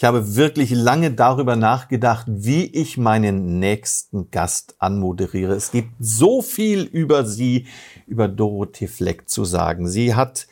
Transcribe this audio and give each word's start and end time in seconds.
Ich 0.00 0.04
habe 0.04 0.34
wirklich 0.34 0.70
lange 0.70 1.10
darüber 1.10 1.56
nachgedacht, 1.56 2.24
wie 2.26 2.64
ich 2.64 2.96
meinen 2.96 3.58
nächsten 3.58 4.30
Gast 4.30 4.74
anmoderiere. 4.78 5.52
Es 5.52 5.72
gibt 5.72 5.92
so 5.98 6.40
viel 6.40 6.84
über 6.84 7.26
sie, 7.26 7.66
über 8.06 8.26
Dorothee 8.26 8.86
Fleck 8.86 9.28
zu 9.28 9.44
sagen. 9.44 9.86
Sie 9.86 10.14
hat 10.14 10.46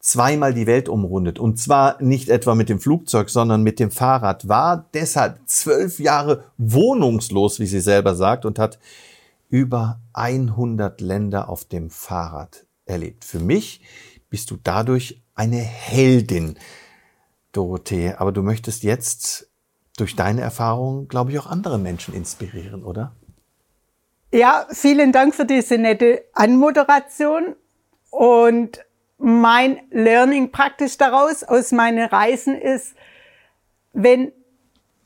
zweimal 0.00 0.52
die 0.52 0.66
Welt 0.66 0.88
umrundet 0.88 1.38
und 1.38 1.60
zwar 1.60 2.02
nicht 2.02 2.28
etwa 2.28 2.56
mit 2.56 2.68
dem 2.68 2.80
Flugzeug, 2.80 3.30
sondern 3.30 3.62
mit 3.62 3.78
dem 3.78 3.92
Fahrrad, 3.92 4.48
war 4.48 4.88
deshalb 4.92 5.38
zwölf 5.46 6.00
Jahre 6.00 6.46
wohnungslos, 6.56 7.60
wie 7.60 7.66
sie 7.66 7.78
selber 7.78 8.16
sagt, 8.16 8.44
und 8.44 8.58
hat 8.58 8.80
über 9.48 10.00
100 10.12 11.00
Länder 11.00 11.48
auf 11.48 11.66
dem 11.66 11.90
Fahrrad 11.90 12.66
erlebt. 12.84 13.24
Für 13.24 13.38
mich 13.38 13.80
bist 14.28 14.50
du 14.50 14.58
dadurch 14.60 15.22
eine 15.36 15.58
Heldin. 15.58 16.58
Dorothee, 17.52 18.14
aber 18.16 18.32
du 18.32 18.42
möchtest 18.42 18.82
jetzt 18.82 19.48
durch 19.96 20.16
deine 20.16 20.40
Erfahrungen, 20.40 21.08
glaube 21.08 21.32
ich, 21.32 21.38
auch 21.38 21.46
andere 21.46 21.78
Menschen 21.78 22.14
inspirieren, 22.14 22.84
oder? 22.84 23.12
Ja, 24.32 24.66
vielen 24.70 25.12
Dank 25.12 25.34
für 25.34 25.46
diese 25.46 25.78
nette 25.78 26.24
Anmoderation. 26.34 27.56
Und 28.10 28.84
mein 29.18 29.80
Learning 29.90 30.52
praktisch 30.52 30.96
daraus 30.96 31.42
aus 31.42 31.72
meinen 31.72 32.08
Reisen 32.08 32.54
ist, 32.56 32.94
wenn 33.92 34.32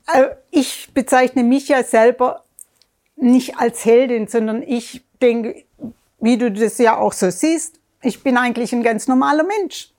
äh, 0.06 0.28
ich 0.50 0.91
bezeichne 0.92 1.44
mich 1.44 1.69
ja 1.69 1.83
selber 1.83 2.44
nicht 3.16 3.59
als 3.59 3.84
Heldin, 3.84 4.27
sondern 4.27 4.62
ich 4.62 5.05
denke, 5.20 5.64
wie 6.19 6.36
du 6.36 6.50
das 6.50 6.78
ja 6.78 6.98
auch 6.98 7.12
so 7.12 7.31
siehst, 7.31 7.78
ich 8.03 8.22
bin 8.22 8.36
eigentlich 8.36 8.72
ein 8.72 8.83
ganz 8.83 9.06
normaler 9.06 9.44
Mensch. 9.44 9.92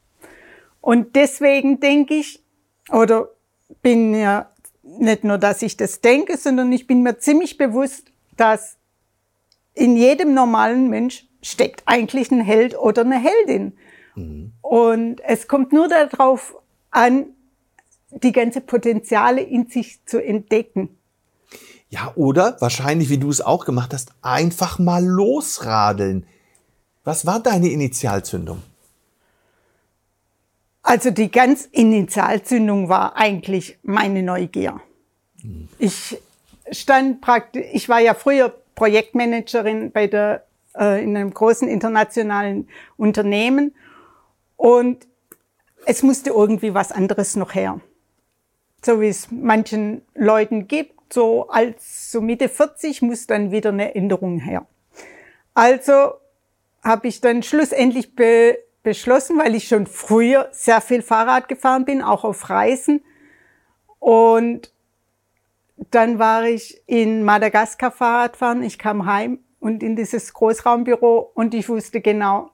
Und 0.81 1.15
deswegen 1.15 1.79
denke 1.79 2.15
ich, 2.15 2.42
oder 2.89 3.29
bin 3.81 4.11
mir 4.11 4.47
nicht 4.83 5.23
nur, 5.23 5.37
dass 5.37 5.61
ich 5.61 5.77
das 5.77 6.01
denke, 6.01 6.37
sondern 6.37 6.71
ich 6.71 6.87
bin 6.87 7.03
mir 7.03 7.17
ziemlich 7.17 7.57
bewusst, 7.57 8.11
dass 8.37 8.77
in 9.73 9.95
jedem 9.95 10.33
normalen 10.33 10.89
Mensch 10.89 11.25
steckt 11.41 11.83
eigentlich 11.85 12.31
ein 12.31 12.41
Held 12.41 12.77
oder 12.77 13.01
eine 13.01 13.19
Heldin. 13.19 13.73
Mhm. 14.15 14.53
Und 14.61 15.21
es 15.21 15.47
kommt 15.47 15.73
nur 15.73 15.87
darauf 15.87 16.55
an, 16.91 17.25
die 18.11 18.31
ganze 18.31 18.61
Potenziale 18.61 19.41
in 19.41 19.67
sich 19.67 20.05
zu 20.05 20.23
entdecken. 20.23 20.97
Ja, 21.89 22.11
oder 22.15 22.57
wahrscheinlich, 22.59 23.09
wie 23.09 23.17
du 23.17 23.29
es 23.29 23.41
auch 23.41 23.65
gemacht 23.65 23.93
hast, 23.93 24.13
einfach 24.21 24.79
mal 24.79 25.03
losradeln. 25.03 26.25
Was 27.03 27.25
war 27.25 27.39
deine 27.39 27.69
Initialzündung? 27.69 28.61
Also 30.83 31.11
die 31.11 31.31
ganz 31.31 31.67
Initialzündung 31.71 32.89
war 32.89 33.15
eigentlich 33.15 33.79
meine 33.83 34.21
Neugier. 34.21 34.81
Ich 35.79 36.17
stand 36.71 37.21
praktisch, 37.21 37.65
ich 37.71 37.87
war 37.87 37.99
ja 37.99 38.13
früher 38.13 38.53
Projektmanagerin 38.75 39.91
bei 39.91 40.07
der, 40.07 40.45
äh, 40.77 41.01
in 41.03 41.15
einem 41.15 41.33
großen 41.33 41.67
internationalen 41.67 42.67
Unternehmen 42.97 43.73
und 44.57 45.07
es 45.85 46.03
musste 46.03 46.31
irgendwie 46.31 46.73
was 46.73 46.91
anderes 46.91 47.35
noch 47.35 47.55
her. 47.55 47.79
So 48.83 48.99
wie 48.99 49.07
es 49.07 49.31
manchen 49.31 50.01
Leuten 50.15 50.67
gibt, 50.67 51.13
so 51.13 51.47
als 51.47 52.11
so 52.11 52.19
Mitte 52.19 52.49
40 52.49 53.01
muss 53.01 53.27
dann 53.27 53.51
wieder 53.51 53.69
eine 53.69 53.95
Änderung 53.95 54.39
her. 54.39 54.65
Also 55.53 56.15
habe 56.83 57.07
ich 57.07 57.21
dann 57.21 57.43
schlussendlich 57.43 58.15
beschlossen, 58.83 59.39
weil 59.39 59.55
ich 59.55 59.67
schon 59.67 59.87
früher 59.87 60.49
sehr 60.51 60.81
viel 60.81 61.01
Fahrrad 61.01 61.47
gefahren 61.47 61.85
bin, 61.85 62.01
auch 62.01 62.23
auf 62.23 62.49
Reisen. 62.49 63.01
Und 63.99 64.73
dann 65.89 66.19
war 66.19 66.43
ich 66.43 66.81
in 66.85 67.23
Madagaskar 67.23 67.91
Fahrradfahren. 67.91 68.61
Ich 68.61 68.77
kam 68.77 69.05
heim 69.05 69.39
und 69.59 69.81
in 69.81 69.95
dieses 69.95 70.33
Großraumbüro 70.33 71.31
und 71.33 71.53
ich 71.53 71.69
wusste 71.69 72.01
genau, 72.01 72.51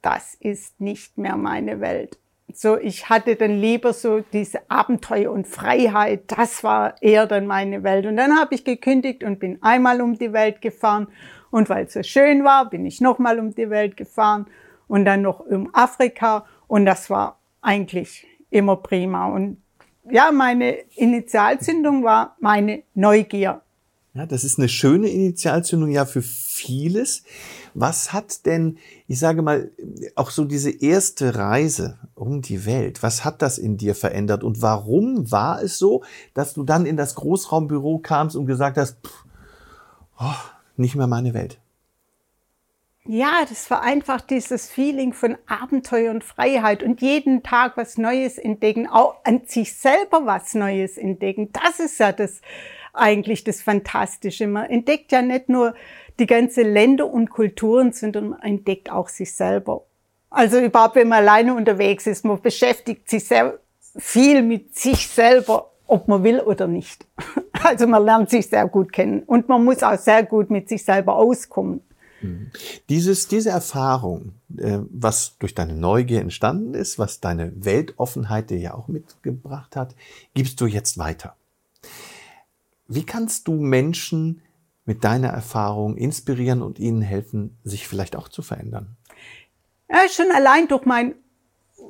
das 0.00 0.34
ist 0.34 0.80
nicht 0.80 1.18
mehr 1.18 1.36
meine 1.36 1.80
Welt. 1.80 2.18
So, 2.54 2.78
ich 2.78 3.10
hatte 3.10 3.36
dann 3.36 3.58
lieber 3.58 3.92
so 3.92 4.20
diese 4.32 4.70
Abenteuer 4.70 5.32
und 5.32 5.46
Freiheit. 5.46 6.22
Das 6.28 6.64
war 6.64 6.94
eher 7.02 7.26
dann 7.26 7.46
meine 7.46 7.82
Welt. 7.82 8.06
Und 8.06 8.16
dann 8.16 8.38
habe 8.38 8.54
ich 8.54 8.64
gekündigt 8.64 9.22
und 9.22 9.38
bin 9.38 9.62
einmal 9.62 10.00
um 10.00 10.16
die 10.16 10.32
Welt 10.32 10.62
gefahren. 10.62 11.08
Und 11.50 11.68
weil 11.68 11.86
es 11.86 11.92
so 11.92 12.02
schön 12.02 12.44
war, 12.44 12.70
bin 12.70 12.86
ich 12.86 13.00
nochmal 13.00 13.38
um 13.38 13.54
die 13.54 13.68
Welt 13.68 13.96
gefahren 13.98 14.46
und 14.88 15.04
dann 15.04 15.22
noch 15.22 15.40
um 15.40 15.72
Afrika 15.74 16.44
und 16.66 16.84
das 16.86 17.08
war 17.10 17.38
eigentlich 17.60 18.26
immer 18.50 18.76
prima. 18.76 19.26
Und 19.26 19.58
ja, 20.10 20.32
meine 20.32 20.72
Initialzündung 20.96 22.02
war 22.02 22.36
meine 22.40 22.82
Neugier. 22.94 23.62
Ja, 24.14 24.26
das 24.26 24.42
ist 24.42 24.58
eine 24.58 24.68
schöne 24.68 25.08
Initialzündung 25.08 25.90
ja 25.90 26.04
für 26.04 26.22
vieles. 26.22 27.22
Was 27.74 28.12
hat 28.12 28.46
denn, 28.46 28.78
ich 29.06 29.18
sage 29.18 29.42
mal, 29.42 29.70
auch 30.16 30.30
so 30.30 30.44
diese 30.44 30.70
erste 30.70 31.36
Reise 31.36 31.98
um 32.14 32.42
die 32.42 32.66
Welt, 32.66 33.02
was 33.02 33.24
hat 33.24 33.42
das 33.42 33.58
in 33.58 33.76
dir 33.76 33.94
verändert 33.94 34.42
und 34.42 34.60
warum 34.60 35.30
war 35.30 35.62
es 35.62 35.78
so, 35.78 36.02
dass 36.34 36.54
du 36.54 36.64
dann 36.64 36.86
in 36.86 36.96
das 36.96 37.14
Großraumbüro 37.14 37.98
kamst 37.98 38.34
und 38.34 38.46
gesagt 38.46 38.76
hast, 38.76 38.96
pff, 39.06 39.24
oh, 40.18 40.34
nicht 40.76 40.96
mehr 40.96 41.06
meine 41.06 41.34
Welt? 41.34 41.60
Ja, 43.10 43.46
das 43.48 43.70
war 43.70 43.80
einfach 43.80 44.20
dieses 44.20 44.68
Feeling 44.68 45.14
von 45.14 45.38
Abenteuer 45.46 46.10
und 46.10 46.22
Freiheit 46.22 46.82
und 46.82 47.00
jeden 47.00 47.42
Tag 47.42 47.78
was 47.78 47.96
Neues 47.96 48.36
entdecken, 48.36 48.86
auch 48.86 49.14
an 49.24 49.40
sich 49.46 49.78
selber 49.78 50.26
was 50.26 50.52
Neues 50.52 50.98
entdecken. 50.98 51.48
Das 51.54 51.80
ist 51.80 51.98
ja 52.00 52.12
das 52.12 52.42
eigentlich 52.92 53.44
das 53.44 53.62
Fantastische. 53.62 54.46
Man 54.46 54.68
entdeckt 54.68 55.10
ja 55.10 55.22
nicht 55.22 55.48
nur 55.48 55.74
die 56.18 56.26
ganze 56.26 56.60
Länder 56.60 57.10
und 57.10 57.30
Kulturen, 57.30 57.92
sondern 57.92 58.28
man 58.28 58.42
entdeckt 58.42 58.92
auch 58.92 59.08
sich 59.08 59.34
selber. 59.34 59.86
Also 60.28 60.58
überhaupt, 60.58 60.96
wenn 60.96 61.08
man 61.08 61.20
alleine 61.20 61.54
unterwegs 61.54 62.06
ist, 62.06 62.26
man 62.26 62.42
beschäftigt 62.42 63.08
sich 63.08 63.24
sehr 63.24 63.58
viel 63.96 64.42
mit 64.42 64.76
sich 64.76 65.08
selber, 65.08 65.70
ob 65.86 66.08
man 66.08 66.24
will 66.24 66.40
oder 66.40 66.66
nicht. 66.66 67.06
Also 67.60 67.88
man 67.88 68.04
lernt 68.04 68.30
sich 68.30 68.46
sehr 68.46 68.68
gut 68.68 68.92
kennen 68.92 69.24
und 69.24 69.48
man 69.48 69.64
muss 69.64 69.82
auch 69.82 69.98
sehr 69.98 70.22
gut 70.22 70.48
mit 70.48 70.68
sich 70.68 70.84
selber 70.84 71.16
auskommen. 71.16 71.82
Dieses, 72.88 73.28
diese 73.28 73.50
Erfahrung, 73.50 74.32
äh, 74.56 74.78
was 74.90 75.36
durch 75.38 75.54
deine 75.54 75.74
Neugier 75.74 76.20
entstanden 76.20 76.74
ist, 76.74 76.98
was 76.98 77.20
deine 77.20 77.52
Weltoffenheit 77.64 78.50
dir 78.50 78.58
ja 78.58 78.74
auch 78.74 78.88
mitgebracht 78.88 79.76
hat, 79.76 79.94
gibst 80.34 80.60
du 80.60 80.66
jetzt 80.66 80.98
weiter. 80.98 81.36
Wie 82.88 83.04
kannst 83.04 83.46
du 83.46 83.52
Menschen 83.52 84.42
mit 84.84 85.04
deiner 85.04 85.28
Erfahrung 85.28 85.96
inspirieren 85.96 86.62
und 86.62 86.78
ihnen 86.78 87.02
helfen, 87.02 87.56
sich 87.62 87.86
vielleicht 87.86 88.16
auch 88.16 88.28
zu 88.28 88.42
verändern? 88.42 88.96
Ja, 89.90 90.08
schon 90.08 90.32
allein 90.34 90.66
durch 90.66 90.86
mein 90.86 91.14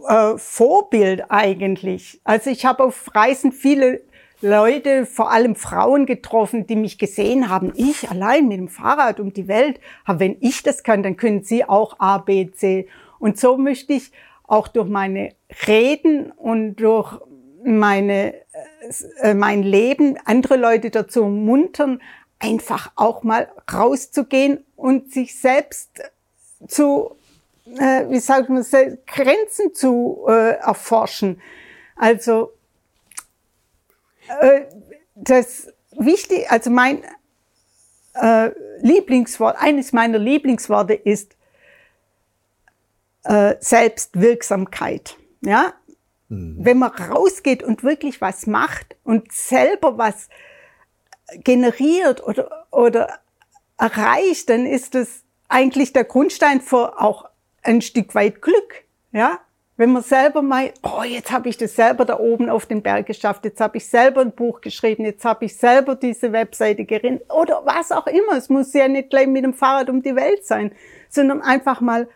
äh, 0.08 0.36
Vorbild 0.36 1.30
eigentlich. 1.30 2.20
Also 2.24 2.50
ich 2.50 2.64
habe 2.64 2.84
auf 2.84 3.14
Reisen 3.14 3.52
viele 3.52 4.02
Leute, 4.40 5.04
vor 5.04 5.32
allem 5.32 5.56
Frauen 5.56 6.06
getroffen, 6.06 6.66
die 6.66 6.76
mich 6.76 6.98
gesehen 6.98 7.48
haben. 7.48 7.72
Ich 7.74 8.08
allein 8.08 8.46
mit 8.46 8.58
dem 8.58 8.68
Fahrrad 8.68 9.18
um 9.18 9.32
die 9.32 9.48
Welt. 9.48 9.80
Aber 10.04 10.20
wenn 10.20 10.36
ich 10.40 10.62
das 10.62 10.82
kann, 10.84 11.02
dann 11.02 11.16
können 11.16 11.42
Sie 11.42 11.64
auch 11.64 11.96
A, 11.98 12.18
B, 12.18 12.50
C. 12.52 12.88
Und 13.18 13.38
so 13.38 13.56
möchte 13.56 13.94
ich 13.94 14.12
auch 14.46 14.68
durch 14.68 14.88
meine 14.88 15.34
Reden 15.66 16.30
und 16.30 16.76
durch 16.76 17.18
meine, 17.64 18.34
äh, 19.22 19.34
mein 19.34 19.62
Leben 19.62 20.16
andere 20.24 20.56
Leute 20.56 20.90
dazu 20.90 21.24
muntern, 21.24 22.00
einfach 22.38 22.92
auch 22.94 23.24
mal 23.24 23.48
rauszugehen 23.72 24.64
und 24.76 25.12
sich 25.12 25.38
selbst 25.38 26.00
zu, 26.68 27.16
äh, 27.78 28.08
wie 28.08 28.20
sagt 28.20 28.48
man, 28.48 28.64
Grenzen 29.06 29.74
zu 29.74 30.24
äh, 30.28 30.52
erforschen. 30.58 31.40
Also 31.96 32.52
äh, 32.52 32.57
das 35.14 35.68
wichtig, 35.92 36.50
also 36.50 36.70
mein 36.70 37.02
äh, 38.14 38.50
Lieblingswort, 38.80 39.56
eines 39.58 39.92
meiner 39.92 40.18
Lieblingsworte 40.18 40.94
ist 40.94 41.36
äh, 43.24 43.56
Selbstwirksamkeit. 43.60 45.16
Ja, 45.40 45.74
mhm. 46.28 46.56
wenn 46.60 46.78
man 46.78 46.90
rausgeht 46.90 47.62
und 47.62 47.84
wirklich 47.84 48.20
was 48.20 48.46
macht 48.46 48.96
und 49.04 49.32
selber 49.32 49.98
was 49.98 50.28
generiert 51.44 52.26
oder 52.26 52.66
oder 52.70 53.20
erreicht, 53.78 54.50
dann 54.50 54.66
ist 54.66 54.94
das 54.94 55.22
eigentlich 55.48 55.92
der 55.92 56.04
Grundstein 56.04 56.60
für 56.60 57.00
auch 57.00 57.28
ein 57.62 57.80
Stück 57.82 58.14
weit 58.14 58.42
Glück, 58.42 58.84
ja. 59.12 59.40
Wenn 59.78 59.92
man 59.92 60.02
selber 60.02 60.42
mal, 60.42 60.72
oh, 60.82 61.04
jetzt 61.04 61.30
habe 61.30 61.48
ich 61.48 61.56
das 61.56 61.76
selber 61.76 62.04
da 62.04 62.18
oben 62.18 62.50
auf 62.50 62.66
den 62.66 62.82
Berg 62.82 63.06
geschafft, 63.06 63.44
jetzt 63.44 63.60
habe 63.60 63.76
ich 63.76 63.86
selber 63.86 64.22
ein 64.22 64.32
Buch 64.32 64.60
geschrieben, 64.60 65.04
jetzt 65.04 65.24
habe 65.24 65.44
ich 65.44 65.56
selber 65.56 65.94
diese 65.94 66.32
Webseite 66.32 66.84
gerinnt 66.84 67.22
oder 67.32 67.62
was 67.64 67.92
auch 67.92 68.08
immer. 68.08 68.36
Es 68.36 68.48
muss 68.48 68.72
ja 68.72 68.88
nicht 68.88 69.10
gleich 69.10 69.28
mit 69.28 69.44
dem 69.44 69.54
Fahrrad 69.54 69.88
um 69.88 70.02
die 70.02 70.16
Welt 70.16 70.44
sein, 70.44 70.72
sondern 71.08 71.42
einfach 71.42 71.80
mal 71.80 72.08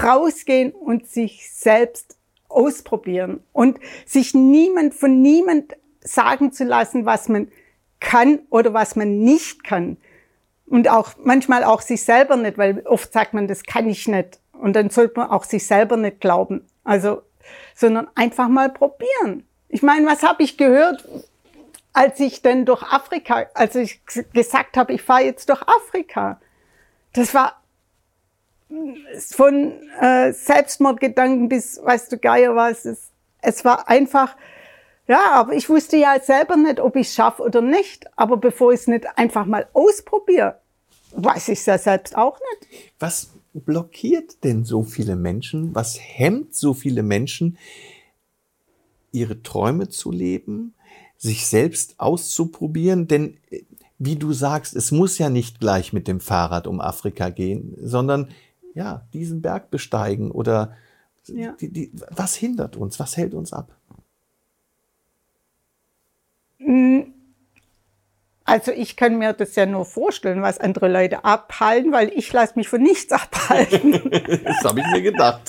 rausgehen 0.00 0.70
und 0.70 1.08
sich 1.08 1.50
selbst 1.52 2.16
ausprobieren 2.48 3.40
und 3.52 3.80
sich 4.06 4.32
niemand 4.32 4.94
von 4.94 5.20
niemand 5.20 5.76
sagen 5.98 6.52
zu 6.52 6.62
lassen, 6.62 7.04
was 7.04 7.28
man 7.28 7.48
kann 7.98 8.38
oder 8.48 8.74
was 8.74 8.94
man 8.94 9.18
nicht 9.18 9.64
kann. 9.64 9.96
Und 10.66 10.88
auch 10.88 11.14
manchmal 11.24 11.64
auch 11.64 11.80
sich 11.80 12.04
selber 12.04 12.36
nicht, 12.36 12.58
weil 12.58 12.86
oft 12.86 13.12
sagt 13.12 13.34
man, 13.34 13.48
das 13.48 13.64
kann 13.64 13.88
ich 13.88 14.06
nicht. 14.06 14.38
Und 14.52 14.74
dann 14.74 14.90
sollte 14.90 15.18
man 15.18 15.30
auch 15.30 15.42
sich 15.42 15.66
selber 15.66 15.96
nicht 15.96 16.20
glauben. 16.20 16.64
Also, 16.88 17.20
sondern 17.74 18.08
einfach 18.14 18.48
mal 18.48 18.70
probieren. 18.70 19.46
Ich 19.68 19.82
meine, 19.82 20.06
was 20.06 20.22
habe 20.22 20.42
ich 20.42 20.56
gehört, 20.56 21.06
als 21.92 22.18
ich 22.18 22.40
dann 22.40 22.64
durch 22.64 22.82
Afrika, 22.82 23.44
als 23.52 23.74
ich 23.74 24.00
gesagt 24.32 24.78
habe, 24.78 24.94
ich 24.94 25.02
fahre 25.02 25.24
jetzt 25.24 25.50
durch 25.50 25.60
Afrika. 25.68 26.40
Das 27.12 27.34
war 27.34 27.60
von 29.32 29.72
äh, 30.00 30.32
Selbstmordgedanken 30.32 31.50
bis, 31.50 31.78
weißt 31.84 32.10
du, 32.10 32.16
Geier 32.16 32.56
was. 32.56 32.86
Es, 32.86 33.10
es 33.42 33.66
war 33.66 33.86
einfach, 33.90 34.34
ja, 35.06 35.32
aber 35.32 35.52
ich 35.52 35.68
wusste 35.68 35.98
ja 35.98 36.18
selber 36.20 36.56
nicht, 36.56 36.80
ob 36.80 36.96
ich 36.96 37.08
es 37.08 37.14
schaffe 37.14 37.42
oder 37.42 37.60
nicht. 37.60 38.06
Aber 38.16 38.38
bevor 38.38 38.72
ich 38.72 38.80
es 38.80 38.86
nicht 38.86 39.06
einfach 39.18 39.44
mal 39.44 39.68
ausprobiere, 39.74 40.58
weiß 41.12 41.48
ich 41.48 41.58
es 41.58 41.66
ja 41.66 41.76
selbst 41.76 42.16
auch 42.16 42.38
nicht. 42.38 42.92
Was 42.98 43.28
blockiert 43.54 44.44
denn 44.44 44.64
so 44.64 44.82
viele 44.82 45.16
Menschen? 45.16 45.74
Was 45.74 45.98
hemmt 46.00 46.54
so 46.54 46.74
viele 46.74 47.02
Menschen, 47.02 47.58
ihre 49.12 49.42
Träume 49.42 49.88
zu 49.88 50.10
leben, 50.12 50.74
sich 51.16 51.46
selbst 51.46 51.98
auszuprobieren? 51.98 53.08
Denn 53.08 53.36
äh, 53.50 53.62
wie 53.98 54.16
du 54.16 54.32
sagst, 54.32 54.76
es 54.76 54.92
muss 54.92 55.18
ja 55.18 55.28
nicht 55.28 55.60
gleich 55.60 55.92
mit 55.92 56.06
dem 56.06 56.20
Fahrrad 56.20 56.66
um 56.66 56.80
Afrika 56.80 57.30
gehen, 57.30 57.76
sondern 57.80 58.28
ja, 58.74 59.06
diesen 59.12 59.42
Berg 59.42 59.70
besteigen 59.70 60.30
oder 60.30 60.76
ja. 61.26 61.52
die, 61.60 61.72
die, 61.72 61.92
was 62.10 62.36
hindert 62.36 62.76
uns, 62.76 63.00
was 63.00 63.16
hält 63.16 63.34
uns 63.34 63.52
ab? 63.52 63.76
Hm, 66.58 66.97
also 68.48 68.72
ich 68.72 68.96
kann 68.96 69.18
mir 69.18 69.34
das 69.34 69.54
ja 69.56 69.66
nur 69.66 69.84
vorstellen, 69.84 70.40
was 70.40 70.58
andere 70.58 70.88
Leute 70.88 71.22
abhalten, 71.22 71.92
weil 71.92 72.10
ich 72.14 72.32
lasse 72.32 72.54
mich 72.56 72.68
von 72.68 72.80
nichts 72.80 73.12
abhalten. 73.12 74.10
das 74.10 74.64
habe 74.64 74.80
ich 74.80 74.86
mir 74.86 75.02
gedacht. 75.02 75.42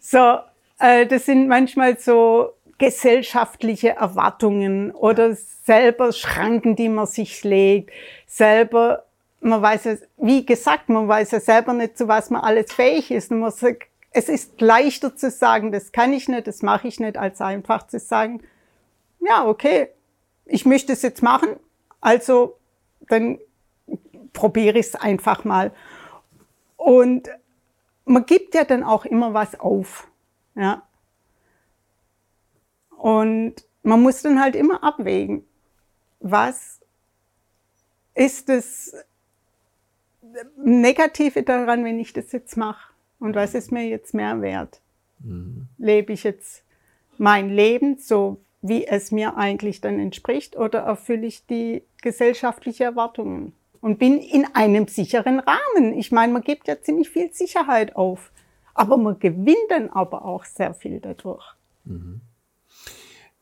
So, 0.00 0.38
äh, 0.80 1.06
das 1.06 1.26
sind 1.26 1.46
manchmal 1.46 1.98
so 1.98 2.54
gesellschaftliche 2.78 3.90
Erwartungen 3.90 4.90
oder 4.90 5.36
selber 5.36 6.10
Schranken, 6.10 6.74
die 6.74 6.88
man 6.88 7.06
sich 7.06 7.44
legt, 7.44 7.90
selber, 8.26 9.04
man 9.40 9.62
weiß 9.62 9.84
ja, 9.84 9.94
wie 10.16 10.44
gesagt, 10.44 10.88
man 10.88 11.06
weiß 11.06 11.30
ja 11.30 11.38
selber 11.38 11.74
nicht, 11.74 11.96
zu 11.96 12.08
was 12.08 12.30
man 12.30 12.42
alles 12.42 12.72
fähig 12.72 13.12
ist. 13.12 13.30
Und 13.30 13.38
man 13.38 13.52
sagt, 13.52 13.84
es 14.10 14.28
ist 14.28 14.60
leichter 14.60 15.14
zu 15.14 15.30
sagen, 15.30 15.70
das 15.70 15.92
kann 15.92 16.12
ich 16.12 16.28
nicht, 16.28 16.48
das 16.48 16.62
mache 16.62 16.88
ich 16.88 16.98
nicht, 16.98 17.16
als 17.16 17.40
einfach 17.40 17.86
zu 17.86 18.00
sagen, 18.00 18.42
ja, 19.20 19.46
okay, 19.46 19.90
ich 20.44 20.66
möchte 20.66 20.92
es 20.92 21.02
jetzt 21.02 21.22
machen, 21.22 21.56
also 22.02 22.58
dann 23.08 23.38
probiere 24.34 24.78
ich 24.78 24.86
es 24.86 24.94
einfach 24.94 25.44
mal. 25.44 25.72
Und 26.76 27.30
man 28.04 28.26
gibt 28.26 28.54
ja 28.54 28.64
dann 28.64 28.82
auch 28.82 29.06
immer 29.06 29.32
was 29.32 29.58
auf. 29.58 30.08
Ja. 30.54 30.82
Und 32.90 33.54
man 33.82 34.02
muss 34.02 34.22
dann 34.22 34.40
halt 34.40 34.54
immer 34.54 34.84
abwägen, 34.84 35.44
was 36.20 36.80
ist 38.14 38.48
das 38.48 38.94
Negative 40.56 41.42
daran, 41.42 41.84
wenn 41.84 41.98
ich 41.98 42.12
das 42.12 42.32
jetzt 42.32 42.56
mache? 42.56 42.92
Und 43.18 43.34
was 43.36 43.54
ist 43.54 43.70
mir 43.70 43.86
jetzt 43.86 44.14
mehr 44.14 44.40
wert? 44.40 44.80
Mhm. 45.20 45.68
Lebe 45.78 46.12
ich 46.12 46.24
jetzt 46.24 46.64
mein 47.18 47.50
Leben 47.50 47.98
so, 47.98 48.40
wie 48.62 48.86
es 48.86 49.10
mir 49.10 49.36
eigentlich 49.36 49.80
dann 49.80 49.98
entspricht 49.98 50.56
oder 50.56 50.80
erfülle 50.80 51.26
ich 51.26 51.46
die 51.46 51.82
gesellschaftliche 52.00 52.84
Erwartungen 52.84 53.52
und 53.80 53.98
bin 53.98 54.18
in 54.18 54.46
einem 54.54 54.86
sicheren 54.86 55.40
Rahmen. 55.40 55.98
Ich 55.98 56.12
meine, 56.12 56.32
man 56.32 56.42
gibt 56.42 56.68
ja 56.68 56.80
ziemlich 56.80 57.10
viel 57.10 57.32
Sicherheit 57.32 57.96
auf, 57.96 58.30
aber 58.72 58.96
man 58.96 59.18
gewinnt 59.18 59.56
dann 59.68 59.90
aber 59.90 60.24
auch 60.24 60.44
sehr 60.44 60.72
viel 60.72 61.00
dadurch. 61.00 61.44
Mhm. 61.84 62.20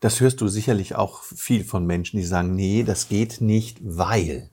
Das 0.01 0.21
hörst 0.21 0.41
du 0.41 0.49
sicherlich 0.49 0.95
auch 0.95 1.23
viel 1.23 1.63
von 1.63 1.87
Menschen, 1.87 2.17
die 2.17 2.25
sagen, 2.25 2.55
nee, 2.55 2.83
das 2.85 3.09
geht 3.09 3.43
nicht, 3.43 3.79
weil. 3.83 4.49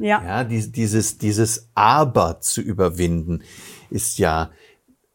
Ja. 0.00 0.22
ja 0.24 0.44
dieses, 0.44 1.18
dieses 1.18 1.68
Aber 1.74 2.40
zu 2.40 2.60
überwinden 2.60 3.42
ist 3.90 4.18
ja 4.18 4.50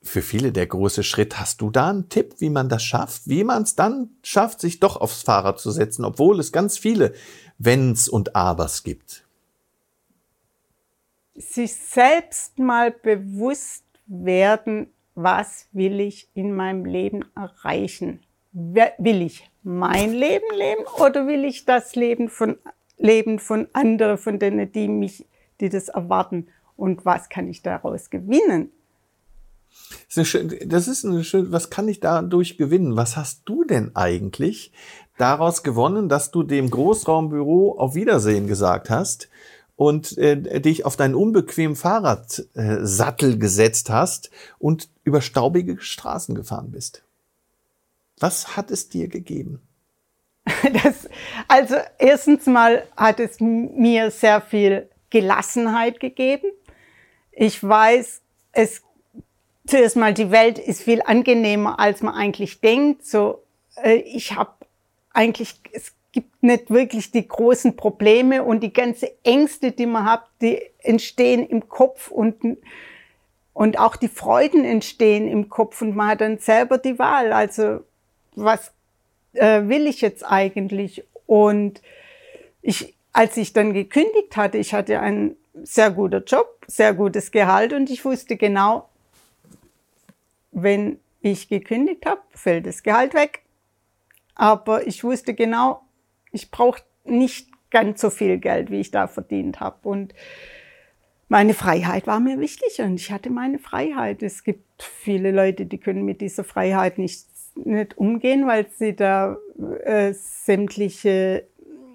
für 0.03 0.21
viele 0.21 0.51
der 0.51 0.67
große 0.67 1.03
Schritt. 1.03 1.39
Hast 1.39 1.61
du 1.61 1.71
da 1.71 1.89
einen 1.89 2.09
Tipp, 2.09 2.35
wie 2.39 2.49
man 2.49 2.69
das 2.69 2.83
schafft? 2.83 3.27
Wie 3.27 3.43
man 3.43 3.63
es 3.63 3.75
dann 3.75 4.09
schafft, 4.21 4.59
sich 4.59 4.79
doch 4.79 4.97
aufs 4.97 5.23
Fahrrad 5.23 5.59
zu 5.59 5.71
setzen, 5.71 6.05
obwohl 6.05 6.39
es 6.39 6.51
ganz 6.51 6.77
viele 6.77 7.13
Wenns 7.57 8.09
und 8.09 8.35
Abers 8.35 8.83
gibt? 8.83 9.25
Sich 11.35 11.73
selbst 11.73 12.59
mal 12.59 12.91
bewusst 12.91 13.85
werden, 14.05 14.87
was 15.15 15.67
will 15.71 15.99
ich 15.99 16.29
in 16.33 16.53
meinem 16.53 16.85
Leben 16.85 17.25
erreichen? 17.35 18.19
Will 18.51 19.21
ich 19.21 19.49
mein 19.63 20.11
Leben 20.11 20.53
leben 20.55 20.83
oder 20.99 21.25
will 21.25 21.45
ich 21.45 21.65
das 21.65 21.95
Leben 21.95 22.29
von, 22.29 22.57
Leben 22.97 23.39
von 23.39 23.67
anderen, 23.73 24.17
von 24.17 24.37
denen, 24.37 24.71
die 24.71 24.87
mich, 24.87 25.25
die 25.59 25.69
das 25.69 25.87
erwarten? 25.87 26.47
Und 26.75 27.05
was 27.05 27.29
kann 27.29 27.47
ich 27.47 27.61
daraus 27.61 28.09
gewinnen? 28.09 28.71
Das 30.15 30.87
ist 30.87 31.05
eine 31.05 31.23
schöne, 31.23 31.51
was 31.51 31.69
kann 31.69 31.87
ich 31.87 31.99
dadurch 31.99 32.57
gewinnen? 32.57 32.95
Was 32.95 33.17
hast 33.17 33.41
du 33.45 33.63
denn 33.63 33.95
eigentlich 33.95 34.71
daraus 35.17 35.63
gewonnen, 35.63 36.09
dass 36.09 36.31
du 36.31 36.43
dem 36.43 36.69
Großraumbüro 36.69 37.77
auf 37.77 37.95
Wiedersehen 37.95 38.47
gesagt 38.47 38.89
hast 38.89 39.29
und 39.75 40.17
äh, 40.17 40.61
dich 40.61 40.85
auf 40.85 40.95
deinen 40.95 41.15
unbequemen 41.15 41.75
Fahrradsattel 41.75 43.33
äh, 43.33 43.37
gesetzt 43.37 43.89
hast 43.89 44.29
und 44.59 44.89
über 45.03 45.21
staubige 45.21 45.79
Straßen 45.79 46.35
gefahren 46.35 46.71
bist? 46.71 47.03
Was 48.19 48.55
hat 48.55 48.71
es 48.71 48.89
dir 48.89 49.07
gegeben? 49.07 49.61
Das, 50.83 51.07
also 51.47 51.75
erstens 51.99 52.45
mal 52.47 52.83
hat 52.95 53.19
es 53.19 53.39
mir 53.39 54.11
sehr 54.11 54.41
viel 54.41 54.89
Gelassenheit 55.09 55.99
gegeben. 55.99 56.51
Ich 57.31 57.63
weiß, 57.63 58.21
es 58.51 58.81
zuerst 59.67 59.95
mal 59.95 60.13
die 60.13 60.31
Welt 60.31 60.59
ist 60.59 60.81
viel 60.81 61.01
angenehmer, 61.01 61.79
als 61.79 62.01
man 62.01 62.13
eigentlich 62.13 62.61
denkt. 62.61 63.05
So, 63.05 63.43
äh, 63.81 63.95
ich 63.95 64.35
habe 64.35 64.51
eigentlich, 65.13 65.55
es 65.71 65.93
gibt 66.11 66.43
nicht 66.43 66.69
wirklich 66.69 67.11
die 67.11 67.27
großen 67.27 67.75
Probleme 67.75 68.43
und 68.43 68.61
die 68.61 68.73
ganze 68.73 69.11
Ängste, 69.23 69.71
die 69.71 69.85
man 69.85 70.05
hat, 70.05 70.25
die 70.41 70.61
entstehen 70.79 71.47
im 71.47 71.67
Kopf 71.67 72.09
und 72.09 72.57
und 73.53 73.77
auch 73.77 73.95
die 73.95 74.07
Freuden 74.07 74.65
entstehen 74.65 75.27
im 75.27 75.47
Kopf 75.47 75.81
und 75.81 75.95
man 75.95 76.07
hat 76.07 76.21
dann 76.21 76.39
selber 76.39 76.79
die 76.79 76.97
Wahl. 76.97 77.31
Also 77.31 77.81
was 78.35 78.71
äh, 79.33 79.67
will 79.67 79.85
ich 79.87 80.01
jetzt 80.01 80.23
eigentlich? 80.23 81.03
Und 81.27 81.81
ich, 82.61 82.95
als 83.11 83.37
ich 83.37 83.53
dann 83.53 83.73
gekündigt 83.73 84.35
hatte, 84.35 84.57
ich 84.57 84.73
hatte 84.73 84.99
einen 84.99 85.35
sehr 85.63 85.91
guter 85.91 86.23
Job, 86.23 86.47
sehr 86.67 86.93
gutes 86.93 87.31
Gehalt 87.31 87.73
und 87.73 87.91
ich 87.91 88.03
wusste 88.03 88.37
genau, 88.37 88.89
wenn 90.53 90.99
ich 91.21 91.49
gekündigt 91.49 92.05
habe, 92.05 92.21
fällt 92.29 92.65
das 92.65 92.83
Gehalt 92.83 93.13
weg. 93.13 93.43
Aber 94.35 94.87
ich 94.87 95.03
wusste 95.03 95.33
genau, 95.33 95.81
ich 96.31 96.51
brauche 96.51 96.81
nicht 97.05 97.49
ganz 97.69 98.01
so 98.01 98.09
viel 98.09 98.37
Geld, 98.37 98.71
wie 98.71 98.79
ich 98.79 98.91
da 98.91 99.07
verdient 99.07 99.59
habe. 99.59 99.87
Und 99.87 100.13
meine 101.27 101.53
Freiheit 101.53 102.07
war 102.07 102.19
mir 102.19 102.39
wichtig 102.39 102.79
und 102.79 102.95
ich 102.95 103.11
hatte 103.11 103.29
meine 103.29 103.59
Freiheit. 103.59 104.21
Es 104.21 104.43
gibt 104.43 104.83
viele 104.83 105.31
Leute, 105.31 105.65
die 105.65 105.77
können 105.77 106.05
mit 106.05 106.21
dieser 106.21 106.43
Freiheit 106.43 106.97
nicht, 106.97 107.25
nicht 107.55 107.97
umgehen, 107.97 108.47
weil 108.47 108.67
sie 108.77 108.95
da 108.95 109.37
äh, 109.83 110.13
sämtliche. 110.13 111.47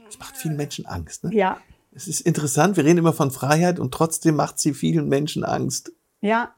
Das 0.07 0.19
macht 0.19 0.37
vielen 0.37 0.57
Menschen 0.57 0.87
Angst. 0.87 1.25
Ne? 1.25 1.35
Ja. 1.35 1.61
Es 1.93 2.09
ist 2.09 2.21
interessant, 2.21 2.77
wir 2.77 2.85
reden 2.85 2.99
immer 2.99 3.13
von 3.13 3.31
Freiheit 3.31 3.79
und 3.79 3.93
trotzdem 3.93 4.37
macht 4.37 4.59
sie 4.59 4.73
vielen 4.73 5.09
Menschen 5.09 5.45
Angst. 5.45 5.93
Ja, 6.21 6.55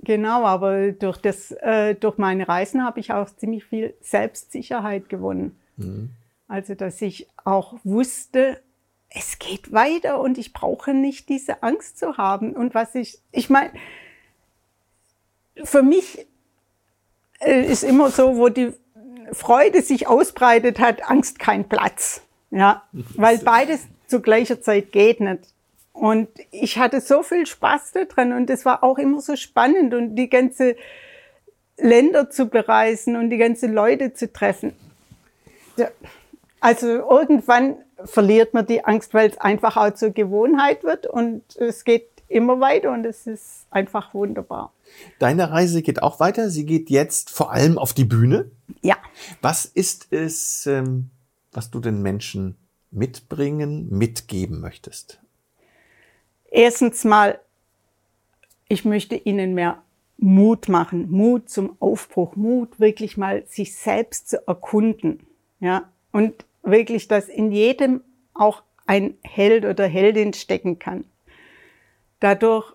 Genau, 0.00 0.44
aber 0.44 0.92
durch, 0.92 1.18
das, 1.18 1.50
äh, 1.52 1.94
durch 1.94 2.18
meine 2.18 2.48
Reisen 2.48 2.84
habe 2.84 3.00
ich 3.00 3.12
auch 3.12 3.28
ziemlich 3.34 3.64
viel 3.64 3.94
Selbstsicherheit 4.00 5.08
gewonnen. 5.08 5.58
Mhm. 5.76 6.10
Also, 6.48 6.74
dass 6.74 7.00
ich 7.02 7.28
auch 7.44 7.74
wusste, 7.82 8.60
es 9.08 9.38
geht 9.38 9.72
weiter 9.72 10.20
und 10.20 10.38
ich 10.38 10.52
brauche 10.52 10.92
nicht 10.92 11.28
diese 11.28 11.62
Angst 11.62 11.98
zu 11.98 12.18
haben. 12.18 12.54
Und 12.54 12.74
was 12.74 12.94
ich, 12.94 13.18
ich 13.32 13.50
meine, 13.50 13.72
für 15.64 15.82
mich 15.82 16.26
äh, 17.40 17.64
ist 17.64 17.82
immer 17.82 18.10
so, 18.10 18.36
wo 18.36 18.48
die 18.48 18.72
Freude 19.32 19.82
sich 19.82 20.06
ausbreitet, 20.06 20.78
hat 20.78 21.08
Angst 21.08 21.38
keinen 21.38 21.68
Platz. 21.68 22.22
Ja, 22.50 22.82
weil 22.92 23.38
beides 23.38 23.86
zu 24.06 24.20
gleicher 24.20 24.60
Zeit 24.60 24.92
geht 24.92 25.20
nicht. 25.20 25.52
Und 25.96 26.28
ich 26.50 26.78
hatte 26.78 27.00
so 27.00 27.22
viel 27.22 27.46
Spaß 27.46 27.92
daran 27.92 28.34
und 28.34 28.50
es 28.50 28.66
war 28.66 28.84
auch 28.84 28.98
immer 28.98 29.20
so 29.22 29.34
spannend 29.34 29.94
und 29.94 30.14
die 30.14 30.28
ganze 30.28 30.76
Länder 31.78 32.28
zu 32.28 32.46
bereisen 32.46 33.16
und 33.16 33.30
die 33.30 33.38
ganzen 33.38 33.72
Leute 33.72 34.12
zu 34.12 34.30
treffen. 34.30 34.74
Ja, 35.78 35.88
also 36.60 36.86
irgendwann 36.86 37.76
verliert 38.04 38.52
man 38.52 38.66
die 38.66 38.84
Angst, 38.84 39.14
weil 39.14 39.30
es 39.30 39.38
einfach 39.38 39.78
auch 39.78 39.94
zur 39.94 40.10
Gewohnheit 40.10 40.84
wird 40.84 41.06
und 41.06 41.56
es 41.56 41.84
geht 41.84 42.08
immer 42.28 42.60
weiter 42.60 42.92
und 42.92 43.06
es 43.06 43.26
ist 43.26 43.66
einfach 43.70 44.12
wunderbar. 44.12 44.74
Deine 45.18 45.50
Reise 45.50 45.80
geht 45.80 46.02
auch 46.02 46.20
weiter. 46.20 46.50
Sie 46.50 46.66
geht 46.66 46.90
jetzt 46.90 47.30
vor 47.30 47.52
allem 47.52 47.78
auf 47.78 47.94
die 47.94 48.04
Bühne. 48.04 48.50
Ja. 48.82 48.96
Was 49.40 49.64
ist 49.64 50.12
es, 50.12 50.66
ähm, 50.66 51.08
was 51.52 51.70
du 51.70 51.80
den 51.80 52.02
Menschen 52.02 52.56
mitbringen, 52.90 53.88
mitgeben 53.88 54.60
möchtest? 54.60 55.20
Erstens 56.50 57.04
mal, 57.04 57.40
ich 58.68 58.84
möchte 58.84 59.16
ihnen 59.16 59.54
mehr 59.54 59.82
Mut 60.18 60.68
machen, 60.68 61.10
Mut 61.10 61.50
zum 61.50 61.76
Aufbruch, 61.80 62.36
Mut 62.36 62.80
wirklich 62.80 63.16
mal 63.16 63.46
sich 63.46 63.76
selbst 63.76 64.30
zu 64.30 64.48
erkunden, 64.48 65.26
ja, 65.60 65.90
und 66.12 66.44
wirklich, 66.62 67.08
dass 67.08 67.28
in 67.28 67.52
jedem 67.52 68.02
auch 68.34 68.62
ein 68.86 69.18
Held 69.22 69.64
oder 69.64 69.86
Heldin 69.86 70.32
stecken 70.32 70.78
kann. 70.78 71.04
Dadurch 72.20 72.72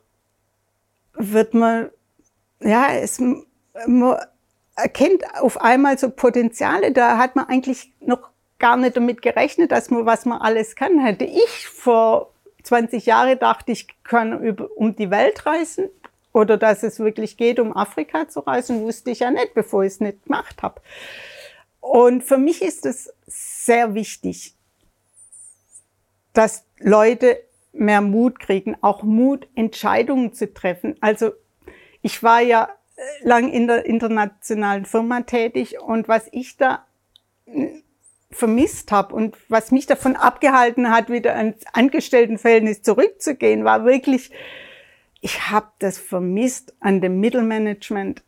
wird 1.13 1.53
man, 1.53 1.89
ja, 2.59 2.87
es, 2.93 3.19
man 3.19 4.17
erkennt 4.75 5.23
auf 5.39 5.59
einmal 5.59 5.97
so 5.97 6.09
Potenziale, 6.09 6.91
da 6.91 7.17
hat 7.17 7.35
man 7.35 7.47
eigentlich 7.47 7.91
noch 7.99 8.29
gar 8.59 8.77
nicht 8.77 8.95
damit 8.95 9.21
gerechnet, 9.21 9.71
dass 9.71 9.89
man, 9.89 10.05
was 10.05 10.25
man 10.25 10.39
alles 10.39 10.75
kann. 10.75 10.99
Hätte 10.99 11.25
ich 11.25 11.67
vor 11.67 12.30
20 12.63 13.05
Jahren 13.05 13.39
dachte, 13.39 13.71
ich 13.71 13.87
kann 14.03 14.41
über, 14.43 14.69
um 14.75 14.95
die 14.95 15.09
Welt 15.09 15.45
reisen 15.45 15.89
oder 16.33 16.57
dass 16.57 16.83
es 16.83 16.99
wirklich 16.99 17.37
geht, 17.37 17.59
um 17.59 17.75
Afrika 17.75 18.27
zu 18.29 18.41
reisen, 18.41 18.81
wusste 18.81 19.11
ich 19.11 19.19
ja 19.19 19.31
nicht, 19.31 19.53
bevor 19.53 19.83
ich 19.83 19.93
es 19.93 19.99
nicht 19.99 20.23
gemacht 20.23 20.61
habe. 20.63 20.81
Und 21.79 22.23
für 22.23 22.37
mich 22.37 22.61
ist 22.61 22.85
es 22.85 23.13
sehr 23.25 23.93
wichtig, 23.95 24.55
dass 26.33 26.65
Leute 26.79 27.41
mehr 27.73 28.01
Mut 28.01 28.39
kriegen, 28.39 28.77
auch 28.81 29.03
Mut, 29.03 29.47
Entscheidungen 29.55 30.33
zu 30.33 30.53
treffen. 30.53 30.95
Also 31.01 31.31
ich 32.01 32.21
war 32.23 32.41
ja 32.41 32.69
äh, 32.95 33.27
lang 33.27 33.51
in 33.51 33.67
der 33.67 33.85
internationalen 33.85 34.85
Firma 34.85 35.21
tätig 35.21 35.79
und 35.81 36.07
was 36.07 36.27
ich 36.31 36.57
da 36.57 36.85
vermisst 38.31 38.91
habe 38.91 39.15
und 39.15 39.37
was 39.49 39.71
mich 39.71 39.85
davon 39.85 40.15
abgehalten 40.15 40.89
hat, 40.89 41.09
wieder 41.09 41.35
ans 41.35 41.63
Angestelltenverhältnis 41.73 42.81
zurückzugehen, 42.81 43.63
war 43.63 43.85
wirklich, 43.85 44.31
ich 45.21 45.49
habe 45.49 45.67
das 45.79 45.97
vermisst 45.97 46.73
an 46.79 47.01
dem 47.01 47.19
Mittelmanagement, 47.19 48.23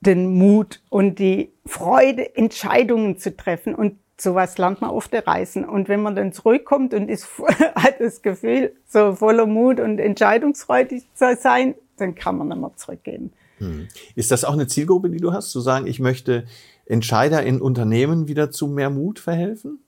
den 0.00 0.34
Mut 0.36 0.82
und 0.88 1.18
die 1.18 1.52
Freude, 1.64 2.34
Entscheidungen 2.36 3.18
zu 3.18 3.36
treffen. 3.36 3.74
Und 3.74 3.98
sowas 4.16 4.58
lernt 4.58 4.80
man 4.80 4.90
auf 4.90 5.08
der 5.08 5.26
Reisen. 5.26 5.64
Und 5.64 5.88
wenn 5.88 6.02
man 6.02 6.16
dann 6.16 6.32
zurückkommt 6.32 6.92
und 6.94 7.08
ist, 7.08 7.28
hat 7.76 8.00
das 8.00 8.22
Gefühl, 8.22 8.74
so 8.86 9.14
voller 9.14 9.46
Mut 9.46 9.78
und 9.78 9.98
entscheidungsfreudig 9.98 11.04
zu 11.14 11.36
sein, 11.36 11.74
dann 11.98 12.14
kann 12.14 12.38
man 12.38 12.48
nicht 12.48 12.60
mehr 12.60 12.76
zurückgehen. 12.76 13.32
Hm. 13.62 13.86
Ist 14.16 14.32
das 14.32 14.44
auch 14.44 14.54
eine 14.54 14.66
Zielgruppe, 14.66 15.08
die 15.08 15.20
du 15.20 15.32
hast, 15.32 15.50
zu 15.50 15.60
sagen, 15.60 15.86
ich 15.86 16.00
möchte 16.00 16.44
Entscheider 16.84 17.44
in 17.44 17.60
Unternehmen 17.60 18.26
wieder 18.26 18.50
zu 18.50 18.66
mehr 18.66 18.90
Mut 18.90 19.20
verhelfen? 19.20 19.78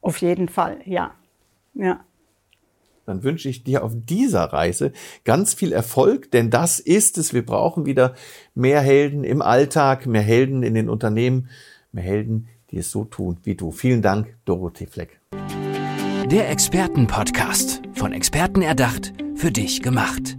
Auf 0.00 0.18
jeden 0.18 0.48
Fall, 0.48 0.78
ja. 0.86 1.14
Ja. 1.74 2.00
Dann 3.04 3.22
wünsche 3.22 3.50
ich 3.50 3.62
dir 3.62 3.84
auf 3.84 3.92
dieser 3.94 4.44
Reise 4.44 4.92
ganz 5.24 5.52
viel 5.52 5.72
Erfolg, 5.72 6.30
denn 6.30 6.50
das 6.50 6.80
ist 6.80 7.18
es. 7.18 7.34
Wir 7.34 7.44
brauchen 7.44 7.84
wieder 7.84 8.14
mehr 8.54 8.80
Helden 8.80 9.24
im 9.24 9.42
Alltag, 9.42 10.06
mehr 10.06 10.22
Helden 10.22 10.62
in 10.62 10.72
den 10.72 10.88
Unternehmen, 10.88 11.50
mehr 11.92 12.04
Helden, 12.04 12.48
die 12.70 12.78
es 12.78 12.90
so 12.90 13.04
tun 13.04 13.36
wie 13.42 13.54
du. 13.54 13.70
Vielen 13.70 14.00
Dank, 14.00 14.34
Dorothee 14.46 14.86
Fleck. 14.86 15.20
Der 16.30 16.48
Expertenpodcast, 16.48 17.82
von 17.92 18.14
Experten 18.14 18.62
erdacht, 18.62 19.12
für 19.36 19.52
dich 19.52 19.82
gemacht. 19.82 20.38